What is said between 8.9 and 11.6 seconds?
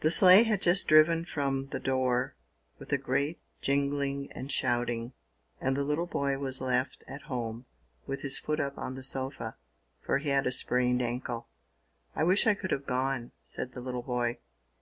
the sofa, for he had a sprained ankle.